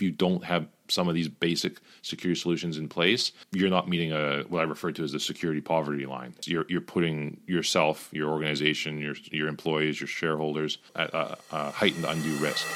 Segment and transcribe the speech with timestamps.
[0.00, 4.12] if you don't have some of these basic security solutions in place, you're not meeting
[4.12, 6.34] a what I refer to as the security poverty line.
[6.46, 12.06] You're you're putting yourself, your organization, your your employees, your shareholders at a, a heightened
[12.06, 12.66] undue risk.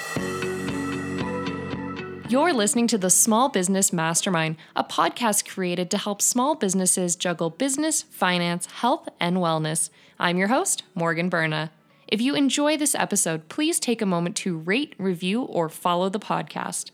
[2.28, 7.48] You're listening to the Small Business Mastermind, a podcast created to help small businesses juggle
[7.48, 9.88] business, finance, health, and wellness.
[10.18, 11.70] I'm your host, Morgan Berna.
[12.06, 16.20] If you enjoy this episode, please take a moment to rate, review, or follow the
[16.20, 16.90] podcast.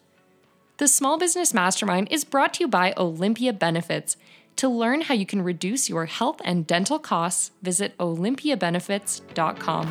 [0.81, 4.17] The Small Business Mastermind is brought to you by Olympia Benefits.
[4.57, 9.87] To learn how you can reduce your health and dental costs, visit olympiabenefits.com.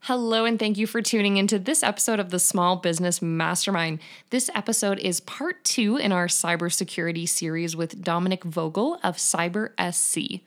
[0.00, 3.98] Hello, and thank you for tuning into this episode of the Small Business Mastermind.
[4.30, 10.40] This episode is part two in our cybersecurity series with Dominic Vogel of Cyber SC.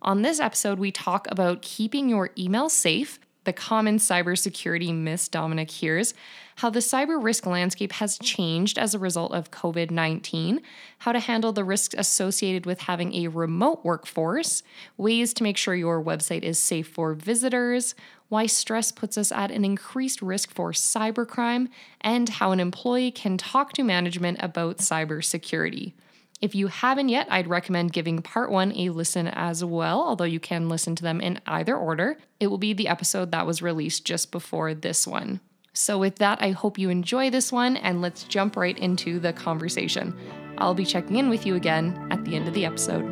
[0.00, 5.70] On this episode, we talk about keeping your email safe, the common cybersecurity myths Dominic
[5.70, 6.14] hears,
[6.56, 10.60] how the cyber risk landscape has changed as a result of COVID 19,
[10.98, 14.62] how to handle the risks associated with having a remote workforce,
[14.96, 17.94] ways to make sure your website is safe for visitors,
[18.28, 21.68] why stress puts us at an increased risk for cybercrime,
[22.00, 25.94] and how an employee can talk to management about cybersecurity.
[26.40, 30.40] If you haven't yet, I'd recommend giving part one a listen as well, although you
[30.40, 32.16] can listen to them in either order.
[32.38, 35.40] It will be the episode that was released just before this one.
[35.74, 39.34] So, with that, I hope you enjoy this one and let's jump right into the
[39.34, 40.18] conversation.
[40.56, 43.04] I'll be checking in with you again at the end of the episode.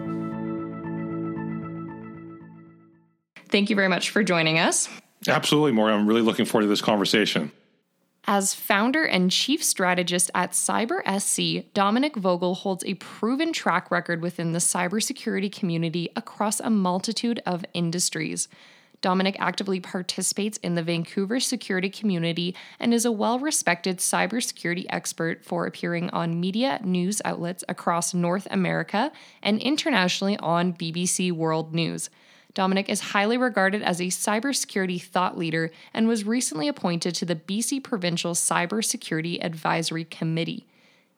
[3.50, 4.88] Thank you very much for joining us.
[5.26, 6.00] Absolutely, Morgan.
[6.00, 7.52] I'm really looking forward to this conversation.
[8.30, 14.20] As founder and chief strategist at Cyber SC, Dominic Vogel holds a proven track record
[14.20, 18.46] within the cybersecurity community across a multitude of industries.
[19.00, 25.42] Dominic actively participates in the Vancouver security community and is a well respected cybersecurity expert
[25.42, 29.10] for appearing on media news outlets across North America
[29.42, 32.10] and internationally on BBC World News.
[32.58, 37.36] Dominic is highly regarded as a cybersecurity thought leader and was recently appointed to the
[37.36, 40.66] BC Provincial Cybersecurity Advisory Committee.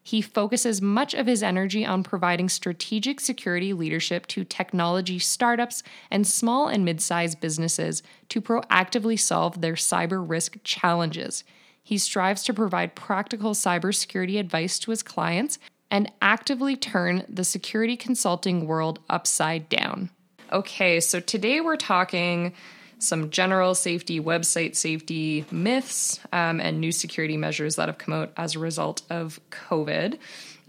[0.02, 6.26] He focuses much of his energy on providing strategic security leadership to technology startups and
[6.26, 11.42] small and mid sized businesses to proactively solve their cyber risk challenges.
[11.82, 15.58] He strives to provide practical cybersecurity advice to his clients
[15.90, 20.10] and actively turn the security consulting world upside down.
[20.52, 22.54] Okay, so today we're talking
[22.98, 28.32] some general safety, website safety myths, um, and new security measures that have come out
[28.36, 30.18] as a result of COVID.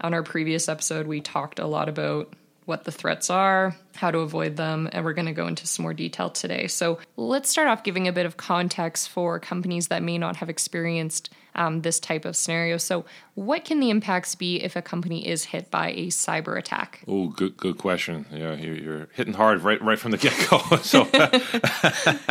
[0.00, 2.32] On our previous episode, we talked a lot about
[2.64, 5.82] what the threats are, how to avoid them, and we're going to go into some
[5.82, 6.68] more detail today.
[6.68, 10.48] So, let's start off giving a bit of context for companies that may not have
[10.48, 12.76] experienced um, this type of scenario.
[12.76, 13.04] So,
[13.34, 17.02] what can the impacts be if a company is hit by a cyber attack?
[17.06, 18.26] Oh, good, good question.
[18.30, 20.58] Yeah, you're, you're hitting hard right, right from the get go.
[20.82, 21.08] so,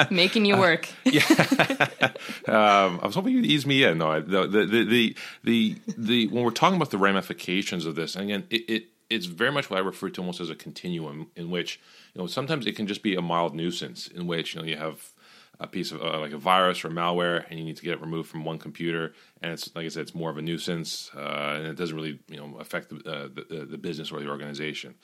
[0.13, 0.89] making you work.
[1.05, 2.11] Uh, yeah,
[2.47, 3.97] um, I was hoping you'd ease me in.
[3.97, 8.15] No, the the, the the the the when we're talking about the ramifications of this,
[8.15, 11.27] and again, it, it it's very much what I refer to almost as a continuum,
[11.35, 11.79] in which
[12.13, 14.77] you know sometimes it can just be a mild nuisance, in which you know you
[14.77, 15.11] have
[15.61, 18.01] a piece of uh, like a virus or malware, and you need to get it
[18.01, 19.13] removed from one computer.
[19.41, 22.19] And it's like I said, it's more of a nuisance, uh, and it doesn't really
[22.27, 24.95] you know affect the, uh, the, the business or the organization.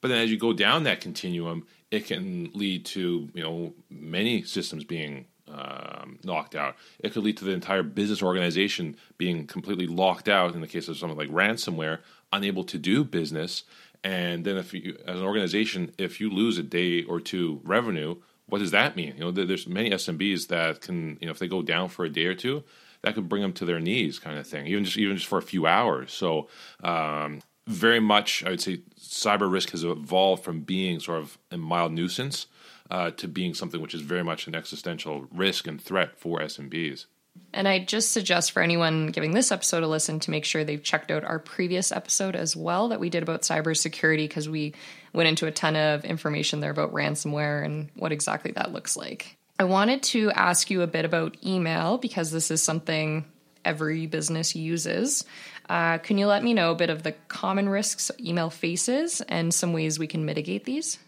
[0.00, 4.44] But then as you go down that continuum, it can lead to you know many
[4.44, 6.76] systems being um, knocked out.
[7.00, 10.54] It could lead to the entire business organization being completely locked out.
[10.54, 11.98] In the case of something like ransomware,
[12.32, 13.64] unable to do business.
[14.04, 18.16] And then, if you, as an organization, if you lose a day or two revenue,
[18.48, 19.14] what does that mean?
[19.16, 22.10] You know, there's many SMBs that can, you know, if they go down for a
[22.10, 22.62] day or two,
[23.02, 24.66] that could bring them to their knees, kind of thing.
[24.66, 26.12] Even just even just for a few hours.
[26.12, 26.48] So,
[26.82, 31.56] um, very much, I would say, cyber risk has evolved from being sort of a
[31.56, 32.46] mild nuisance
[32.90, 37.06] uh, to being something which is very much an existential risk and threat for SMBs.
[37.52, 40.82] And I just suggest for anyone giving this episode a listen to make sure they've
[40.82, 44.74] checked out our previous episode as well that we did about cybersecurity because we
[45.12, 49.36] went into a ton of information there about ransomware and what exactly that looks like.
[49.58, 53.24] I wanted to ask you a bit about email because this is something
[53.64, 55.24] every business uses.
[55.68, 59.52] Uh, can you let me know a bit of the common risks email faces and
[59.52, 60.98] some ways we can mitigate these?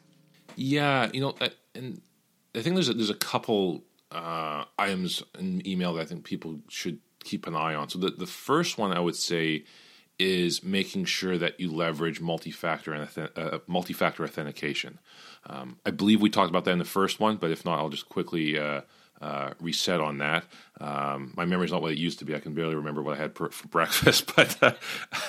[0.57, 1.35] Yeah, you know,
[1.75, 2.01] and
[2.55, 6.61] I think there's a, there's a couple uh, items in email that I think people
[6.69, 7.89] should keep an eye on.
[7.89, 9.65] So the the first one I would say
[10.19, 14.99] is making sure that you leverage multi-factor and uh, multi-factor authentication.
[15.47, 17.89] Um, I believe we talked about that in the first one, but if not, I'll
[17.89, 18.81] just quickly uh,
[19.21, 20.45] uh, reset on that.
[20.81, 22.35] Um, my memory's not what it used to be.
[22.35, 24.33] I can barely remember what I had per, for breakfast.
[24.37, 24.79] But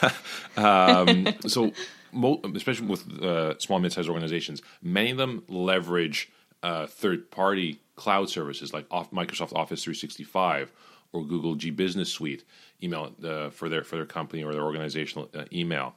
[0.01, 0.09] uh,
[0.57, 1.71] um, so,
[2.11, 6.31] mo- especially with uh, small mid-sized organizations, many of them leverage
[6.63, 10.71] uh, third-party cloud services like off Microsoft Office 365
[11.11, 12.43] or Google G Business Suite
[12.81, 15.95] email uh, for their for their company or their organizational uh, email.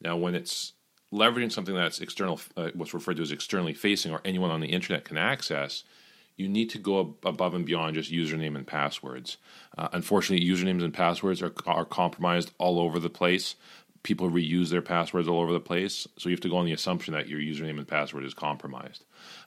[0.00, 0.72] Now, when it's
[1.12, 4.68] leveraging something that's external, uh, what's referred to as externally facing, or anyone on the
[4.68, 5.84] internet can access,
[6.36, 9.36] you need to go above and beyond just username and passwords.
[9.76, 13.54] Uh, unfortunately, usernames and passwords are, are compromised all over the place.
[14.02, 16.72] People reuse their passwords all over the place, so you have to go on the
[16.72, 19.04] assumption that your username and password is compromised,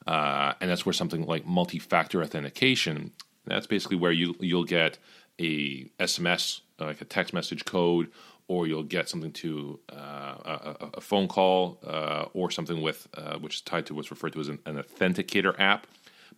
[0.07, 3.11] uh, and that's where something like multi-factor authentication.
[3.45, 4.97] That's basically where you you'll get
[5.39, 8.09] a SMS, like a text message code,
[8.47, 13.37] or you'll get something to uh, a, a, phone call uh, or something with uh,
[13.37, 15.87] which is tied to what's referred to as an, an authenticator app.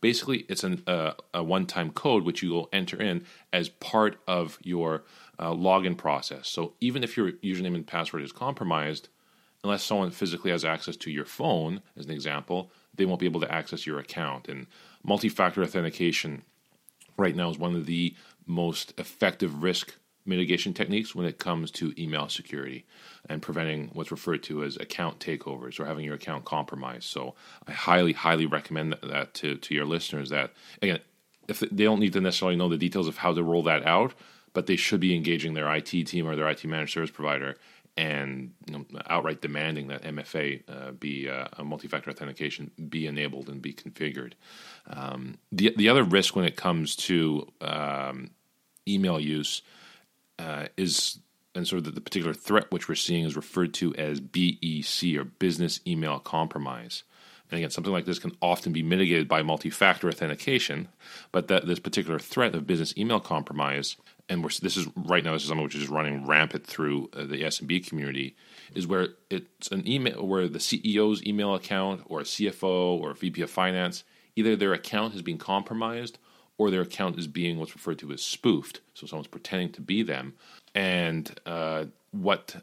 [0.02, 4.58] Basically, it's an, uh, a one-time code which you will enter in as part of
[4.62, 5.04] your
[5.40, 6.48] uh, login process.
[6.48, 9.10] So even if your username and password is compromised,
[9.64, 13.42] unless someone physically has access to your phone, as an example, they won't be able
[13.42, 14.48] to access your account.
[14.48, 14.68] And
[15.04, 16.44] multi-factor authentication
[17.18, 18.16] right now is one of the
[18.46, 19.96] most effective risk
[20.28, 22.86] mitigation techniques when it comes to email security
[23.30, 27.06] and preventing what's referred to as account takeovers or having your account compromised.
[27.06, 27.36] So
[27.68, 31.00] I highly, highly recommend that to, to your listeners that, again,
[31.48, 34.14] if they don't need to necessarily know the details of how to roll that out,
[34.54, 37.56] but they should be engaging their IT team or their IT managed service provider
[37.98, 43.50] and you know, outright demanding that MFA uh, be uh, a multi-factor authentication be enabled
[43.50, 44.34] and be configured.
[44.88, 48.30] Um, the the other risk when it comes to um,
[48.88, 49.64] email use
[50.40, 51.20] uh, is
[51.56, 55.18] and sort of the, the, particular threat which we're seeing is referred to as BEC
[55.18, 57.04] or business email compromise.
[57.50, 60.90] And again, something like this can often be mitigated by multi-factor authentication,
[61.32, 63.96] but that this particular threat of business email compromise,
[64.28, 67.44] and this is right now this is something which is running rampant through uh, the
[67.44, 68.36] SMB community,
[68.76, 73.16] is where it's an email where the CEO's email account or a CFO or a
[73.16, 74.04] VP of finance,
[74.36, 76.20] either their account has been compromised
[76.58, 78.82] or their account is being what's referred to as spoofed.
[78.94, 80.34] So someone's pretending to be them,
[80.76, 82.56] and uh, what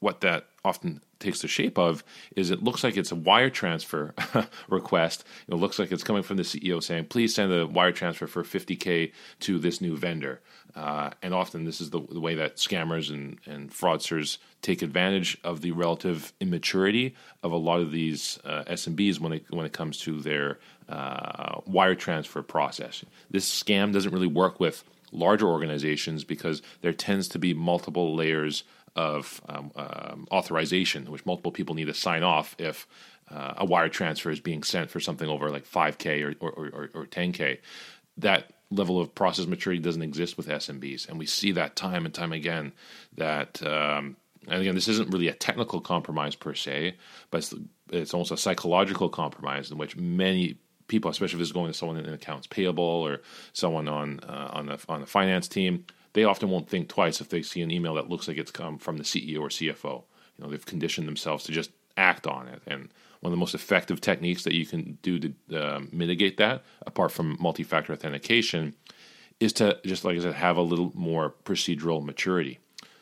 [0.00, 2.04] what that often takes the shape of
[2.36, 4.14] is it looks like it's a wire transfer
[4.68, 5.24] request.
[5.48, 8.42] It looks like it's coming from the CEO saying, "Please send a wire transfer for
[8.42, 10.40] 50k to this new vendor."
[10.74, 15.36] Uh, and often this is the, the, way that scammers and, and fraudsters take advantage
[15.44, 19.72] of the relative immaturity of a lot of these uh, SMBs when it when it
[19.72, 20.58] comes to their
[20.88, 23.04] uh, wire transfer process.
[23.30, 24.82] This scam doesn't really work with
[25.12, 31.52] larger organizations because there tends to be multiple layers of um, um, authorization, which multiple
[31.52, 32.86] people need to sign off if
[33.30, 36.90] uh, a wire transfer is being sent for something over like 5K or, or, or,
[36.94, 37.58] or 10K.
[38.18, 41.08] That level of process maturity doesn't exist with SMBs.
[41.08, 42.72] And we see that time and time again
[43.16, 44.16] that, um,
[44.48, 46.96] and again, this isn't really a technical compromise per se,
[47.30, 47.54] but it's,
[47.90, 50.56] it's almost a psychological compromise in which many
[50.88, 53.20] people, especially if it's going to someone in accounts payable or
[53.52, 57.28] someone on uh, on the on the finance team, they often won't think twice if
[57.28, 60.04] they see an email that looks like it's come from the CEO or CFO.
[60.36, 62.62] You know, they've conditioned themselves to just act on it.
[62.66, 66.62] And one of the most effective techniques that you can do to uh, mitigate that,
[66.86, 68.74] apart from multi-factor authentication,
[69.40, 72.58] is to just like I said, have a little more procedural maturity.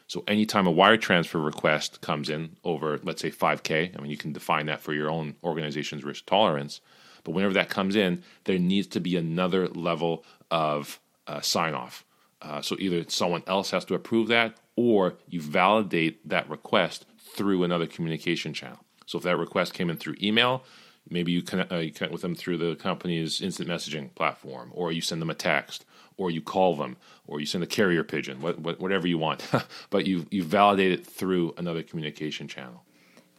[0.07, 4.17] So anytime a wire transfer request comes in over, let's say 5K, I mean, you
[4.17, 6.81] can define that for your own organization's risk tolerance.
[7.23, 12.05] But whenever that comes in, there needs to be another level of uh, sign off.
[12.43, 17.63] Uh, so either someone else has to approve that or you validate that request through
[17.65, 18.79] another communication channel.
[19.07, 20.65] So if that request came in through email,
[21.09, 24.93] maybe you connect, uh, you connect with them through the company's instant messaging platform, or
[24.93, 25.85] you send them a text,
[26.17, 29.47] or you call them, or you send a carrier pigeon, what, what, whatever you want.
[29.91, 32.85] but you you validate it through another communication channel.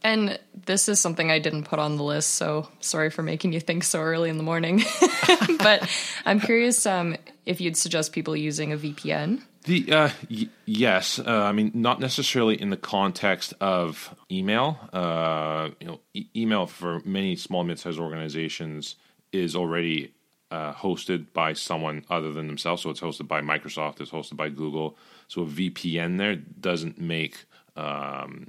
[0.04, 3.60] And this is something I didn't put on the list, so sorry for making you
[3.60, 4.84] think so early in the morning.
[5.60, 5.88] but
[6.26, 7.16] I'm curious um,
[7.46, 9.42] if you'd suggest people using a VPN.
[9.66, 14.80] The uh, y- yes, uh, I mean not necessarily in the context of email.
[14.92, 18.96] Uh, you know, e- email for many small mid-sized organizations
[19.32, 20.14] is already
[20.52, 22.84] uh, hosted by someone other than themselves.
[22.84, 24.02] So it's hosted by Microsoft.
[24.02, 24.98] It's hosted by Google.
[25.28, 28.48] So a VPN there doesn't make um,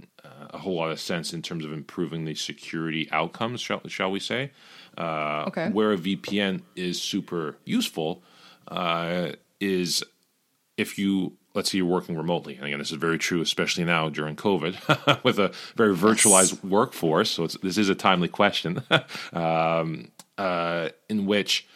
[0.51, 4.21] a whole lot of sense in terms of improving the security outcomes, shall, shall we
[4.21, 4.51] say.
[4.99, 5.69] Uh, okay.
[5.71, 8.23] Where a VPN is super useful
[8.69, 10.03] uh, is
[10.77, 12.57] if you, let's say you're working remotely.
[12.57, 16.65] And again, this is very true, especially now during COVID with a very virtualized yes.
[16.65, 17.31] workforce.
[17.31, 18.83] So this is a timely question
[19.33, 21.67] um, uh, in which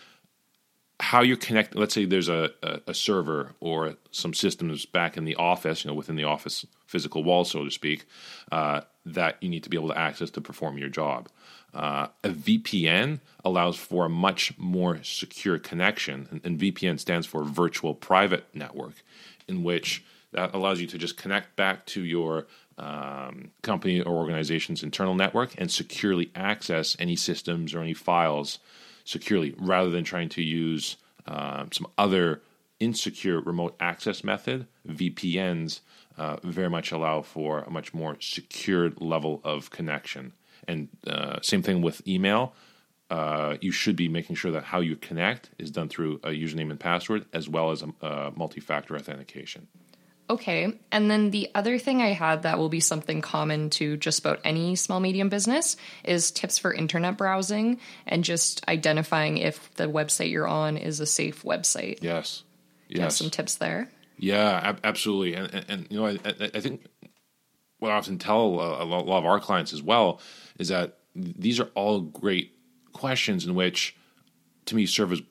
[0.98, 1.78] how you're connecting.
[1.78, 5.90] Let's say there's a, a, a, server or some systems back in the office, you
[5.90, 8.06] know, within the office physical wall, so to speak,
[8.50, 11.28] uh, that you need to be able to access to perform your job.
[11.74, 17.44] Uh, a VPN allows for a much more secure connection, and, and VPN stands for
[17.44, 18.94] Virtual Private Network,
[19.46, 22.46] in which that allows you to just connect back to your
[22.78, 28.58] um, company or organization's internal network and securely access any systems or any files
[29.06, 30.96] securely rather than trying to use
[31.26, 32.42] um, some other
[32.78, 34.66] insecure remote access method.
[34.86, 35.80] VPNs
[36.18, 40.32] uh, very much allow for a much more secured level of connection.
[40.68, 42.52] And uh, same thing with email.
[43.08, 46.70] Uh, you should be making sure that how you connect is done through a username
[46.70, 49.68] and password as well as a, a multi factor authentication.
[50.28, 50.73] Okay.
[50.90, 54.40] And then the other thing I had that will be something common to just about
[54.45, 60.30] any small medium business is tips for internet browsing and just identifying if the website
[60.30, 62.02] you're on is a safe website.
[62.02, 62.42] Yes.
[62.88, 63.00] Yes.
[63.00, 63.88] have some tips there.
[64.18, 65.35] Yeah, ab- absolutely.
[65.35, 66.18] And, and, and, you know, I,
[66.54, 66.87] I, think
[67.78, 70.21] what I often tell a lot of our clients as well
[70.59, 72.52] is that these are all great
[72.92, 73.97] questions in which,
[74.66, 75.23] to me, serve as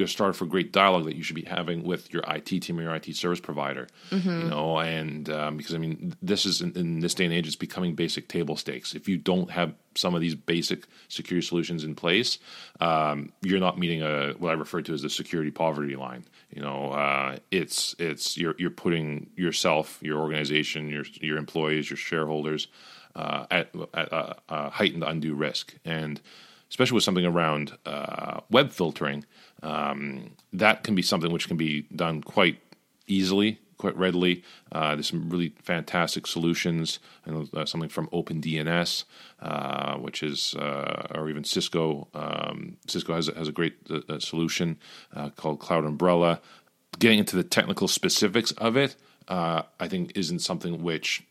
[0.00, 2.82] a start for great dialogue that you should be having with your IT team or
[2.82, 3.88] your IT service provider.
[4.10, 4.28] Mm-hmm.
[4.28, 7.46] You know, and um, because I mean, this is in, in, this day and age,
[7.46, 8.94] it's becoming basic table stakes.
[8.94, 12.38] If you don't have some of these basic security solutions in place,
[12.80, 16.24] um, you're not meeting a what I refer to as the security poverty line.
[16.50, 21.96] You know, uh, it's it's you're you're putting yourself, your organization, your your employees, your
[21.96, 22.68] shareholders
[23.14, 24.12] uh, at, at
[24.48, 26.20] heightened undue risk and
[26.70, 29.24] especially with something around uh, web filtering,
[29.62, 32.60] um, that can be something which can be done quite
[33.06, 34.44] easily, quite readily.
[34.70, 39.04] Uh, there's some really fantastic solutions, know uh, something from OpenDNS,
[39.40, 42.08] uh, which is, uh, or even Cisco.
[42.14, 44.78] Um, Cisco has, has a great uh, solution
[45.14, 46.40] uh, called Cloud Umbrella.
[46.98, 48.96] Getting into the technical specifics of it,
[49.28, 51.22] I think, isn't something which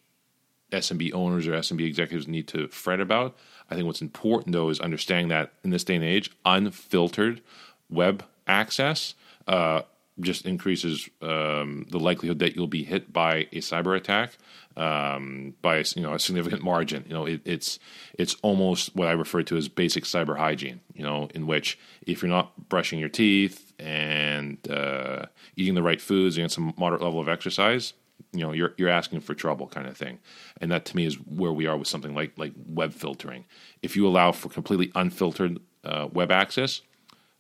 [0.72, 3.36] SMB owners or SMB executives need to fret about.
[3.70, 7.42] I think what's important though is understanding that in this day and age, unfiltered
[7.90, 9.16] web access
[9.48, 9.82] uh,
[10.20, 14.38] just increases um, the likelihood that you'll be hit by a cyber attack
[14.76, 17.06] um, by you know a significant margin.
[17.08, 17.80] You know, it, it's
[18.18, 20.82] it's almost what I refer to as basic cyber hygiene.
[20.94, 26.02] You know, in which if you're not brushing your teeth and uh, eating the right
[26.02, 27.94] foods and some moderate level of exercise,
[28.34, 30.20] you know you're you're asking for trouble kind of thing
[30.62, 33.46] and that to me is where we are with something like like web filtering
[33.82, 36.82] if you allow for completely unfiltered uh, web access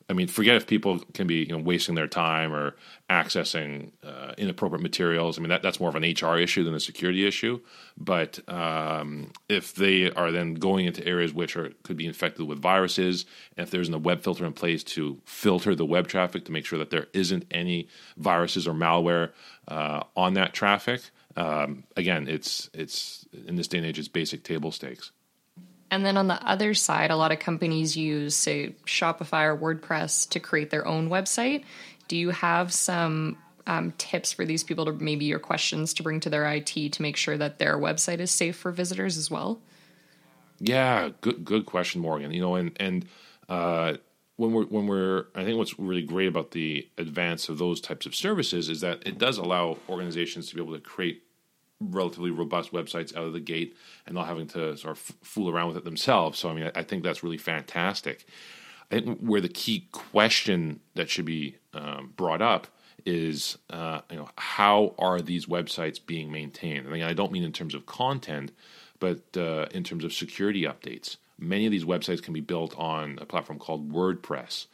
[0.09, 2.75] I mean, forget if people can be you know wasting their time or
[3.09, 5.37] accessing uh, inappropriate materials.
[5.37, 7.59] I mean, that, that's more of an HR issue than a security issue.
[7.95, 12.59] But um, if they are then going into areas which are could be infected with
[12.59, 13.25] viruses,
[13.55, 16.65] and if there's a web filter in place to filter the web traffic to make
[16.65, 17.87] sure that there isn't any
[18.17, 19.31] viruses or malware
[19.67, 21.01] uh, on that traffic,
[21.35, 25.11] um, again, it's it's in this day and age, it's basic table stakes.
[25.91, 30.29] And then on the other side, a lot of companies use, say, Shopify or WordPress
[30.29, 31.63] to create their own website.
[32.07, 36.19] Do you have some um, tips for these people to maybe your questions to bring
[36.21, 39.59] to their IT to make sure that their website is safe for visitors as well?
[40.59, 42.31] Yeah, good good question, Morgan.
[42.31, 43.05] You know, and and
[43.47, 43.93] uh,
[44.35, 48.05] when we're when we're I think what's really great about the advance of those types
[48.05, 51.23] of services is that it does allow organizations to be able to create
[51.79, 55.69] relatively robust websites out of the gate and not having to sort of fool around
[55.69, 56.39] with it themselves.
[56.39, 58.25] So, I mean, I, think that's really fantastic.
[58.91, 62.67] I think where the key question that should be um, brought up
[63.05, 66.87] is, uh, you know, how are these websites being maintained?
[66.87, 68.51] I mean, I don't mean in terms of content,
[68.99, 71.17] but uh, in terms of security updates.
[71.37, 74.65] Many of these websites can be built on a platform called WordPress.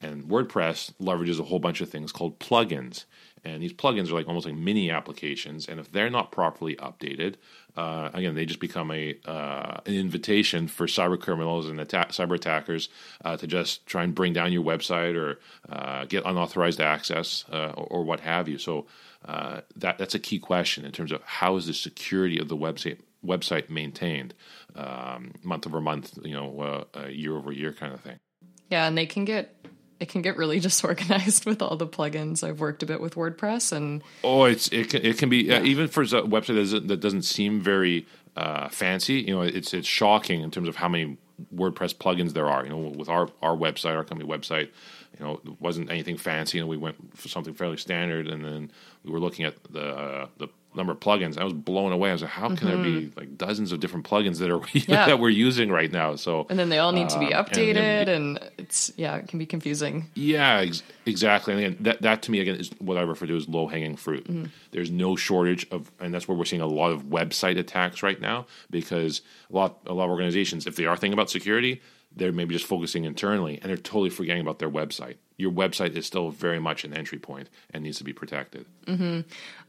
[0.00, 3.04] And WordPress leverages a whole bunch of things called plugins.
[3.44, 5.68] And these plugins are like almost like mini applications.
[5.68, 7.34] And if they're not properly updated,
[7.76, 12.88] uh, again, they just become a uh, an invitation for cyber criminals and cyber attackers
[13.24, 17.72] uh, to just try and bring down your website or uh, get unauthorized access uh,
[17.76, 18.58] or, or, what have you.
[18.58, 18.86] So
[19.24, 22.56] uh, that that's a key question in terms of how is the security of the
[22.56, 24.34] website website maintained
[24.76, 28.18] um, month over month, you know, year over year kind of thing.
[28.70, 29.63] Yeah, and they can get
[30.04, 32.46] it can get really disorganized with all the plugins.
[32.46, 35.56] I've worked a bit with WordPress, and oh, it's it can, it can be yeah.
[35.56, 38.06] uh, even for a website that doesn't, that doesn't seem very
[38.36, 39.14] uh, fancy.
[39.14, 41.16] You know, it's it's shocking in terms of how many
[41.54, 42.64] WordPress plugins there are.
[42.64, 44.68] You know, with our our website, our company website,
[45.18, 48.28] you know, it wasn't anything fancy, and we went for something fairly standard.
[48.28, 48.70] And then
[49.04, 51.38] we were looking at the uh, the number of plugins.
[51.38, 52.10] I was blown away.
[52.10, 54.90] I was like, how can there be like dozens of different plugins that are Mm-hmm.
[54.90, 55.06] Yeah.
[55.06, 56.16] that we're using right now?
[56.16, 59.16] So And then they all need to be Um, and updated, then- and, it's yeah,
[59.16, 60.10] it can be confusing.
[60.14, 61.54] Yeah, ex- exactly.
[61.54, 63.96] And again, that that to me again is what I refer to as low hanging
[63.96, 64.26] fruit.
[64.70, 68.20] There's no shortage of, and that's where we're seeing a lot of website attacks right
[68.20, 71.80] now because a lot a lot of organizations, if they are thinking about security,
[72.16, 75.16] they're maybe just focusing internally and they're totally forgetting about their website.
[75.36, 78.66] Your website is still very much an entry point and needs to be protected.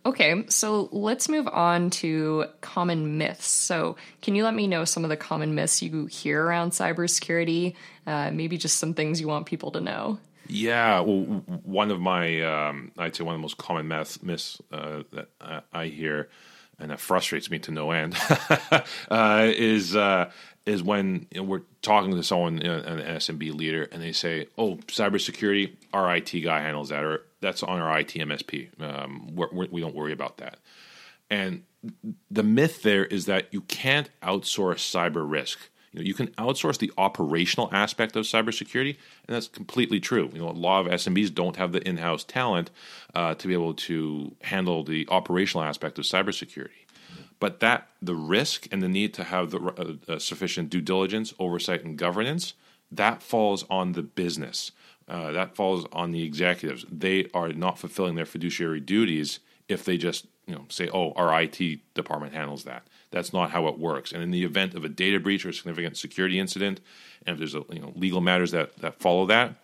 [0.06, 3.48] Okay, so let's move on to common myths.
[3.48, 7.76] So, can you let me know some of the common myths you hear around cybersecurity?
[8.06, 10.20] Uh, maybe just some things you want people to know.
[10.48, 11.24] Yeah, well,
[11.64, 15.30] one of my, um, I'd say one of the most common myths, myths uh, that
[15.42, 16.30] I, I hear,
[16.78, 18.16] and that frustrates me to no end,
[19.10, 20.30] uh, is uh,
[20.66, 24.12] is when you know, we're talking to someone, you know, an SMB leader, and they
[24.12, 28.82] say, "Oh, cybersecurity, our IT guy handles that, or that's on our IT MSP.
[28.82, 30.60] Um, we're, we're, we don't worry about that."
[31.30, 31.64] And
[32.32, 35.60] the myth there is that you can't outsource cyber risk.
[35.92, 40.30] You know, you can outsource the operational aspect of cybersecurity, and that's completely true.
[40.34, 42.70] You know, a lot of SMBs don't have the in-house talent
[43.14, 46.85] uh, to be able to handle the operational aspect of cybersecurity.
[47.40, 51.34] But that the risk and the need to have the uh, uh, sufficient due diligence,
[51.40, 52.54] oversight, and governance
[52.92, 54.72] that falls on the business.
[55.08, 56.86] Uh, that falls on the executives.
[56.92, 61.42] They are not fulfilling their fiduciary duties if they just you know say, "Oh, our
[61.42, 64.12] IT department handles that." That's not how it works.
[64.12, 66.82] And in the event of a data breach or a significant security incident,
[67.26, 69.56] and if there's a, you know legal matters that that follow that,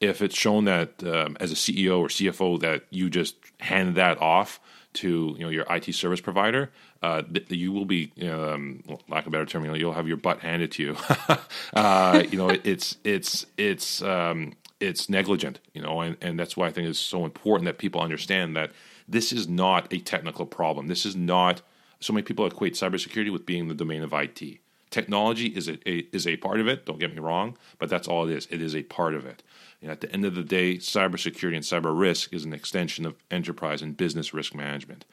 [0.00, 4.20] if it's shown that um, as a CEO or CFO that you just hand that
[4.20, 4.60] off
[4.96, 6.70] to you know your IT service provider,
[7.02, 10.16] uh, th- you will be, um, lack of better term, you know, you'll have your
[10.16, 10.96] butt handed to you.
[11.74, 16.56] uh, you know, it, it's it's it's um, it's negligent, you know, and, and that's
[16.56, 18.72] why I think it's so important that people understand that
[19.08, 20.88] this is not a technical problem.
[20.88, 21.62] This is not
[22.00, 24.58] so many people equate cybersecurity with being the domain of IT.
[24.90, 26.86] Technology is a, a is a part of it.
[26.86, 28.46] Don't get me wrong, but that's all it is.
[28.50, 29.42] It is a part of it.
[29.82, 33.14] And at the end of the day, cybersecurity and cyber risk is an extension of
[33.30, 35.04] enterprise and business risk management.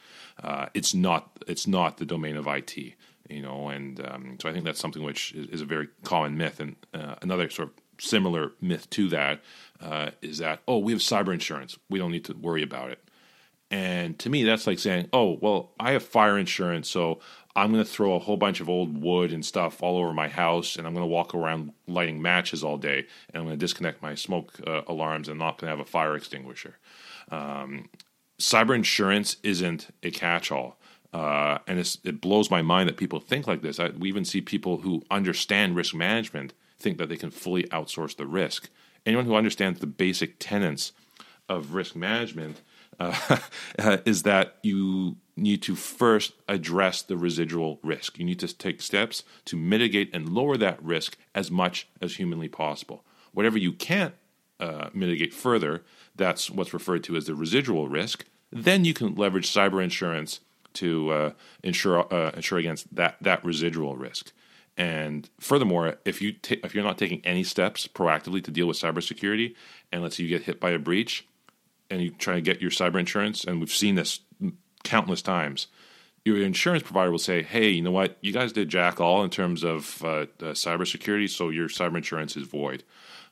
[0.42, 2.78] Uh, it's not it's not the domain of IT.
[3.30, 6.38] You know, and um, so I think that's something which is, is a very common
[6.38, 6.60] myth.
[6.60, 9.42] And uh, another sort of similar myth to that
[9.82, 13.00] uh, is that oh, we have cyber insurance, we don't need to worry about it.
[13.72, 17.22] And to me, that's like saying, oh, well, I have fire insurance, so
[17.56, 20.28] I'm going to throw a whole bunch of old wood and stuff all over my
[20.28, 23.64] house, and I'm going to walk around lighting matches all day, and I'm going to
[23.64, 26.78] disconnect my smoke uh, alarms and not going to have a fire extinguisher.
[27.30, 27.90] Um,
[28.40, 30.78] cyber insurance isn't a catch all.
[31.14, 33.80] Uh, and it blows my mind that people think like this.
[33.80, 38.18] I, we even see people who understand risk management think that they can fully outsource
[38.18, 38.70] the risk.
[39.06, 40.92] Anyone who understands the basic tenets
[41.48, 42.62] of risk management
[43.00, 43.38] uh,
[44.06, 48.20] is that you need to first address the residual risk.
[48.20, 52.48] You need to take steps to mitigate and lower that risk as much as humanly
[52.48, 53.04] possible.
[53.34, 54.14] Whatever you can't
[54.60, 55.84] uh, mitigate further,
[56.16, 58.26] that's what's referred to as the residual risk.
[58.52, 60.40] Then you can leverage cyber insurance
[60.74, 61.32] to uh,
[61.64, 64.32] insure uh, insure against that that residual risk.
[64.76, 68.78] And furthermore, if you ta- if you're not taking any steps proactively to deal with
[68.78, 69.56] cybersecurity,
[69.92, 71.28] and let's say you get hit by a breach,
[71.90, 74.20] and you try to get your cyber insurance, and we've seen this
[74.84, 75.68] countless times,
[76.26, 78.18] your insurance provider will say, "Hey, you know what?
[78.22, 82.38] You guys did jack all in terms of uh, uh, cybersecurity, so your cyber insurance
[82.38, 82.84] is void."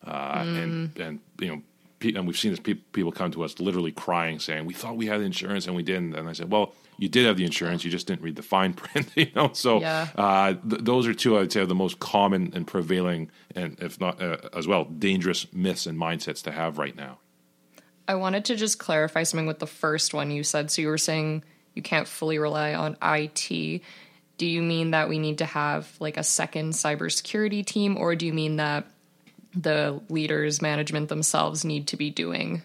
[0.05, 1.61] Uh, And and you know,
[1.99, 2.59] pe- and we've seen this.
[2.59, 5.83] Pe- people come to us literally crying, saying, "We thought we had insurance and we
[5.83, 8.43] didn't." And I said, "Well, you did have the insurance, you just didn't read the
[8.43, 10.07] fine print." you know, so Yeah.
[10.15, 13.99] uh, th- those are two I'd say are the most common and prevailing, and if
[14.01, 17.19] not uh, as well, dangerous myths and mindsets to have right now.
[18.12, 20.69] I wanted to just clarify something with the first one you said.
[20.69, 23.82] So you were saying you can't fully rely on IT.
[24.38, 28.26] Do you mean that we need to have like a second cybersecurity team, or do
[28.26, 28.86] you mean that
[29.56, 32.63] the leaders, management themselves need to be doing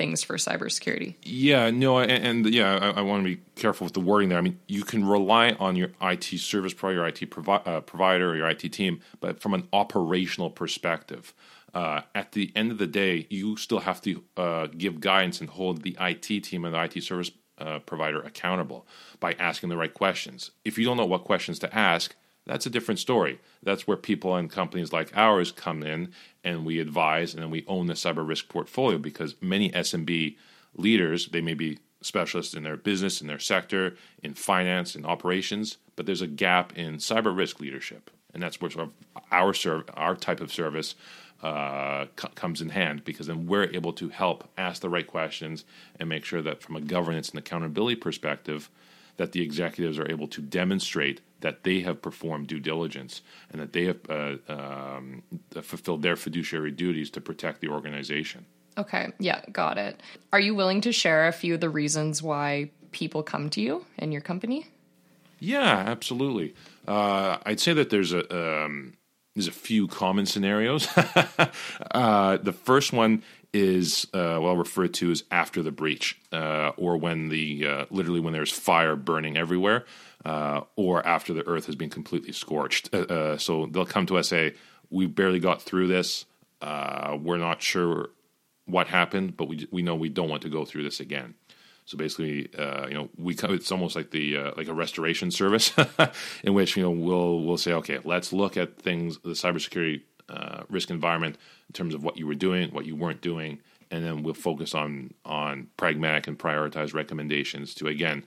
[0.00, 1.14] things for cybersecurity?
[1.22, 4.38] Yeah, no, and, and yeah, I, I want to be careful with the wording there.
[4.38, 8.30] I mean, you can rely on your IT service provider, your IT provi- uh, provider,
[8.30, 11.34] or your IT team, but from an operational perspective,
[11.74, 15.50] uh, at the end of the day, you still have to uh, give guidance and
[15.50, 18.86] hold the IT team and the IT service uh, provider accountable
[19.20, 20.50] by asking the right questions.
[20.64, 23.38] If you don't know what questions to ask, that's a different story.
[23.62, 26.12] That's where people and companies like ours come in
[26.44, 30.36] and we advise and then we own the cyber risk portfolio because many SMB
[30.74, 35.76] leaders, they may be specialists in their business, in their sector, in finance, in operations,
[35.96, 38.10] but there's a gap in cyber risk leadership.
[38.32, 40.94] And that's where sort of our serv- our type of service
[41.42, 45.64] uh, co- comes in hand because then we're able to help ask the right questions
[45.98, 48.70] and make sure that from a governance and accountability perspective,
[49.20, 53.20] that the executives are able to demonstrate that they have performed due diligence
[53.52, 55.22] and that they have uh, um,
[55.60, 58.46] fulfilled their fiduciary duties to protect the organization.
[58.78, 60.02] Okay, yeah, got it.
[60.32, 63.84] Are you willing to share a few of the reasons why people come to you
[63.98, 64.68] and your company?
[65.38, 66.54] Yeah, absolutely.
[66.88, 68.24] Uh, I'd say that there's a
[68.64, 68.94] um,
[69.34, 70.88] there's a few common scenarios.
[71.90, 76.96] uh, the first one is uh, well referred to as after the breach, uh, or
[76.96, 79.84] when the uh, literally when there's fire burning everywhere,
[80.24, 82.92] uh, or after the earth has been completely scorched.
[82.94, 84.54] Uh, so they'll come to us say,
[84.90, 86.26] "We barely got through this.
[86.62, 88.10] we're not sure
[88.66, 91.34] what happened, but we we know we don't want to go through this again."
[91.90, 95.32] So basically, uh, you know, we come, it's almost like the uh, like a restoration
[95.32, 95.72] service,
[96.44, 100.62] in which you know we'll we'll say, okay, let's look at things, the cybersecurity uh,
[100.68, 101.36] risk environment
[101.68, 104.74] in terms of what you were doing, what you weren't doing, and then we'll focus
[104.74, 108.24] on on pragmatic and prioritized recommendations to again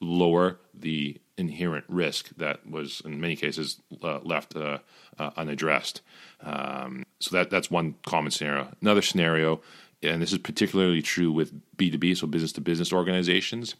[0.00, 4.78] lower the inherent risk that was in many cases uh, left uh,
[5.18, 6.00] uh, unaddressed.
[6.42, 8.68] Um, so that that's one common scenario.
[8.80, 9.60] Another scenario
[10.02, 13.76] and this is particularly true with B2B, so business to business organizations,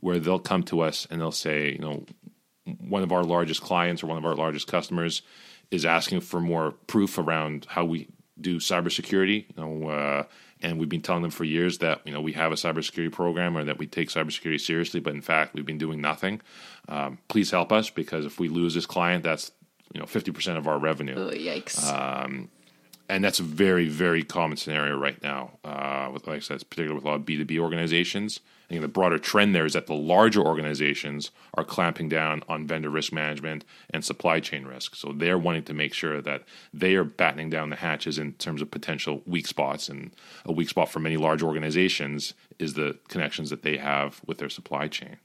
[0.00, 2.04] where they'll come to us and they'll say, you know,
[2.80, 5.22] one of our largest clients or one of our largest customers
[5.70, 8.08] is asking for more proof around how we
[8.40, 9.46] do cybersecurity.
[9.48, 10.24] You know, uh,
[10.60, 13.56] and we've been telling them for years that you know we have a cybersecurity program
[13.56, 16.40] or that we take cybersecurity seriously, but in fact we've been doing nothing.
[16.88, 19.52] Um, please help us because if we lose this client, that's
[19.92, 21.14] you know fifty percent of our revenue.
[21.16, 21.84] Oh, yikes!
[21.86, 22.50] Um,
[23.08, 25.58] and that's a very very common scenario right now.
[25.64, 28.40] Uh, with like I said, particularly with a lot of B two B organizations.
[28.64, 32.66] I think the broader trend there is that the larger organizations are clamping down on
[32.66, 34.96] vendor risk management and supply chain risk.
[34.96, 38.62] So they're wanting to make sure that they are battening down the hatches in terms
[38.62, 39.88] of potential weak spots.
[39.88, 40.12] And
[40.46, 44.48] a weak spot for many large organizations is the connections that they have with their
[44.48, 45.18] supply chain.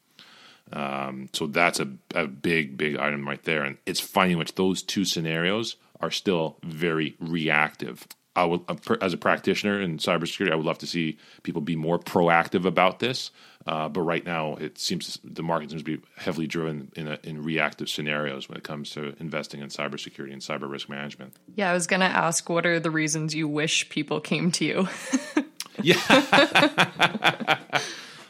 [0.72, 3.64] Um, so that's a, a big, big item right there.
[3.64, 8.08] And it's finding which those two scenarios are still very reactive.
[8.36, 11.76] I would, uh, as a practitioner in cybersecurity, I would love to see people be
[11.76, 13.32] more proactive about this.
[13.68, 17.20] Uh, but right now, it seems the market seems to be heavily driven in a,
[17.24, 21.34] in reactive scenarios when it comes to investing in cybersecurity and cyber risk management.
[21.56, 24.66] Yeah, I was going to ask, what are the reasons you wish people came to
[24.66, 24.88] you?
[25.84, 27.58] yeah.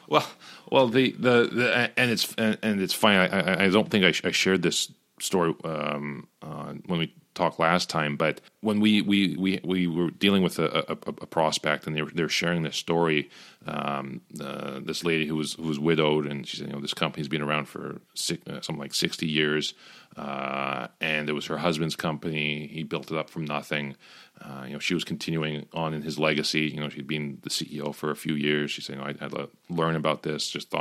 [0.07, 0.27] well,
[0.71, 3.17] well, the, the, the and it's and, and it's funny.
[3.17, 7.89] I, I don't think I, I shared this story um, uh, when we talked last
[7.89, 11.95] time, but when we we we, we were dealing with a, a, a prospect and
[11.95, 13.29] they were they're sharing this story,
[13.65, 16.93] um, uh, this lady who was who was widowed and she said, you know, this
[16.93, 19.73] company's been around for six, uh, something like sixty years,
[20.17, 22.67] uh, and it was her husband's company.
[22.67, 23.95] He built it up from nothing.
[24.41, 26.61] Uh, you know, she was continuing on in his legacy.
[26.61, 28.71] You know, she'd been the CEO for a few years.
[28.71, 30.73] She said, you know, I had to learn about this, just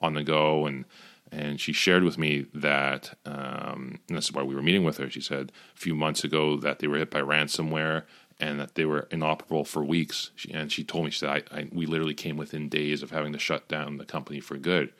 [0.00, 0.84] on the go and
[1.30, 4.98] and she shared with me that, um, and this is why we were meeting with
[4.98, 5.10] her.
[5.10, 8.04] She said a few months ago that they were hit by ransomware
[8.40, 10.30] and that they were inoperable for weeks.
[10.36, 13.10] She, and she told me, she said, I, I, we literally came within days of
[13.10, 14.92] having to shut down the company for good.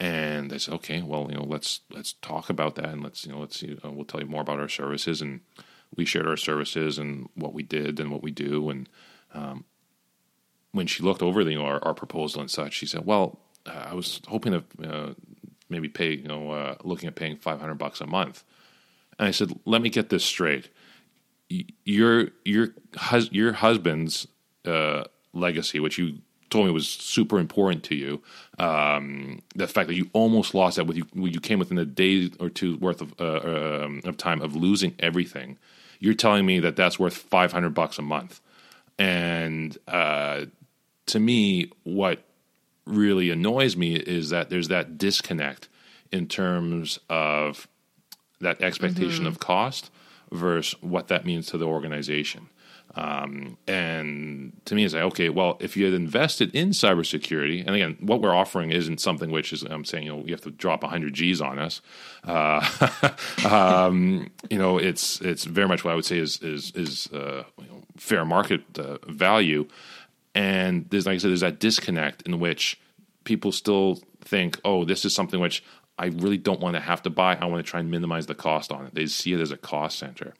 [0.00, 3.32] And I said, okay, well, you know, let's let's talk about that, and let's you
[3.32, 5.22] know, let's see, uh, we'll tell you more about our services.
[5.22, 5.40] And
[5.96, 8.68] we shared our services and what we did and what we do.
[8.70, 8.88] And
[9.32, 9.64] um,
[10.72, 13.38] when she looked over the, you know, our, our proposal and such, she said, well,
[13.66, 15.14] uh, I was hoping to uh,
[15.68, 18.44] maybe pay, you know, uh, looking at paying 500 bucks a month.
[19.18, 20.70] And I said, let me get this straight.
[21.84, 24.26] Your your hus- your husband's
[24.64, 26.18] uh, legacy, which you
[26.50, 28.22] told me was super important to you,
[28.58, 32.30] um, the fact that you almost lost that with you, you came within a day
[32.40, 35.58] or two worth of uh, um, of time of losing everything.
[35.98, 38.40] You're telling me that that's worth 500 bucks a month,
[38.98, 40.46] and uh,
[41.06, 42.24] to me, what
[42.86, 45.68] really annoys me is that there's that disconnect
[46.12, 47.66] in terms of
[48.40, 49.28] that expectation mm-hmm.
[49.28, 49.90] of cost
[50.30, 52.48] versus what that means to the organization.
[52.96, 57.74] Um, and to me, it's like, okay, well, if you had invested in cybersecurity, and
[57.74, 60.50] again, what we're offering isn't something which is, I'm saying, you know, you have to
[60.50, 61.80] drop 100 G's on us.
[62.22, 62.64] Uh,
[63.48, 67.42] um, you know, it's it's very much what I would say is is is uh,
[67.58, 69.66] you know, fair market uh, value.
[70.34, 72.80] And there's, like I said, there's that disconnect in which
[73.24, 75.62] people still think, oh, this is something which
[75.98, 77.36] I really don't want to have to buy.
[77.36, 78.94] I want to try and minimize the cost on it.
[78.94, 80.34] They see it as a cost center.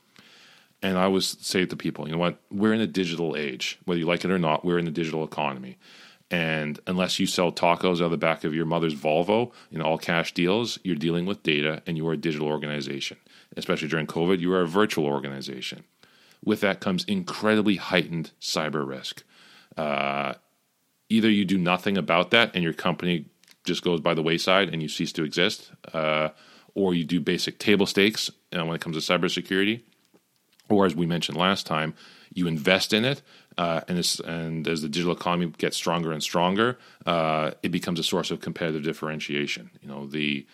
[0.83, 2.39] And I always say to people, you know what?
[2.51, 3.79] We're in a digital age.
[3.85, 5.79] Whether you like it or not, we're in the digital economy.
[6.31, 9.99] And unless you sell tacos out of the back of your mother's Volvo in all
[9.99, 13.19] cash deals, you're dealing with data and you are a digital organization.
[13.57, 15.85] Especially during COVID, you are a virtual organization.
[16.45, 19.23] With that comes incredibly heightened cyber risk.
[19.77, 20.35] Uh,
[21.09, 23.27] either you do nothing about that and your company
[23.65, 26.29] just goes by the wayside and you cease to exist, uh,
[26.75, 29.81] or you do basic table stakes uh, when it comes to cybersecurity,
[30.69, 31.95] or as we mentioned last time,
[32.33, 33.23] you invest in it,
[33.57, 38.03] uh, and, and as the digital economy gets stronger and stronger, uh, it becomes a
[38.03, 39.71] source of competitive differentiation.
[39.81, 40.47] You know the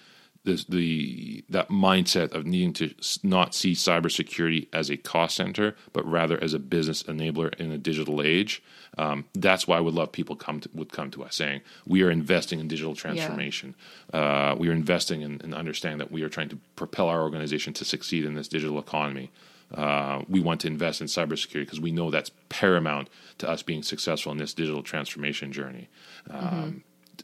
[0.44, 6.07] the, the that mindset of needing to not see cybersecurity as a cost center, but
[6.11, 8.62] rather as a business enabler in a digital age.
[8.96, 12.03] Um, that's why I would love people come to, would come to us saying we
[12.03, 13.74] are investing in digital transformation.
[14.12, 14.50] Yeah.
[14.53, 17.72] Uh, we are investing in, in understanding that we are trying to propel our organization
[17.74, 19.31] to succeed in this digital economy.
[19.74, 23.83] Uh, we want to invest in cybersecurity because we know that's paramount to us being
[23.83, 25.88] successful in this digital transformation journey.
[26.29, 26.79] Um, mm-hmm.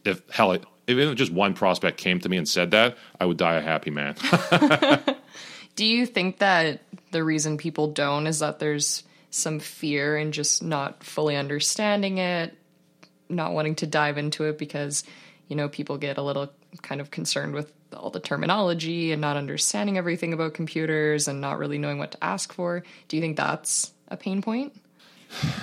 [0.05, 3.55] If hell, if just one prospect came to me and said that, I would die
[3.55, 4.17] a happy man.
[5.77, 10.63] Do you think that the reason people don't is that there's some fear and just
[10.63, 12.57] not fully understanding it,
[13.29, 15.05] not wanting to dive into it because,
[15.49, 16.51] you know, people get a little
[16.83, 21.59] kind of concerned with all the terminology and not understanding everything about computers and not
[21.59, 22.83] really knowing what to ask for.
[23.09, 24.75] Do you think that's a pain point?